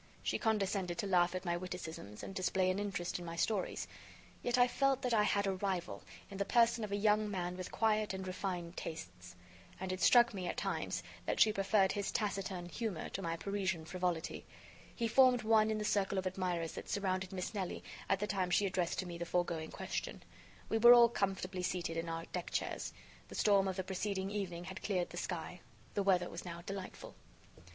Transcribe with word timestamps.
She 0.23 0.39
condescended 0.39 0.97
to 0.97 1.05
laugh 1.05 1.35
at 1.35 1.45
my 1.45 1.55
witticisms 1.55 2.23
and 2.23 2.33
display 2.33 2.71
an 2.71 2.79
interest 2.79 3.19
in 3.19 3.25
my 3.25 3.35
stories. 3.35 3.87
Yet 4.41 4.57
I 4.57 4.67
felt 4.67 5.03
that 5.03 5.13
I 5.13 5.21
had 5.21 5.45
a 5.45 5.53
rival 5.53 6.01
in 6.31 6.39
the 6.39 6.43
person 6.43 6.83
of 6.83 6.91
a 6.91 6.95
young 6.95 7.29
man 7.29 7.55
with 7.55 7.71
quiet 7.71 8.11
and 8.11 8.25
refined 8.25 8.75
tastes; 8.75 9.35
and 9.79 9.91
it 9.93 10.01
struck 10.01 10.33
me, 10.33 10.47
at 10.47 10.57
times, 10.57 11.03
that 11.27 11.39
she 11.39 11.53
preferred 11.53 11.91
his 11.91 12.11
taciturn 12.11 12.67
humor 12.67 13.09
to 13.09 13.21
my 13.21 13.37
Parisian 13.37 13.85
frivolity. 13.85 14.43
He 14.95 15.07
formed 15.07 15.43
one 15.43 15.69
in 15.69 15.77
the 15.77 15.85
circle 15.85 16.17
of 16.17 16.25
admirers 16.25 16.71
that 16.71 16.89
surrounded 16.89 17.31
Miss 17.31 17.53
Nelly 17.53 17.83
at 18.09 18.19
the 18.19 18.25
time 18.25 18.49
she 18.49 18.65
addressed 18.65 18.97
to 18.97 19.05
me 19.05 19.19
the 19.19 19.25
foregoing 19.27 19.69
question. 19.69 20.23
We 20.67 20.79
were 20.79 20.95
all 20.95 21.09
comfortably 21.09 21.61
seated 21.61 21.95
in 21.95 22.09
our 22.09 22.25
deck 22.33 22.49
chairs. 22.49 22.91
The 23.27 23.35
storm 23.35 23.67
of 23.67 23.75
the 23.75 23.83
preceding 23.83 24.31
evening 24.31 24.63
had 24.63 24.81
cleared 24.81 25.11
the 25.11 25.17
sky. 25.17 25.61
The 25.93 26.01
weather 26.01 26.27
was 26.27 26.43
now 26.43 26.63
delightful. 26.63 27.13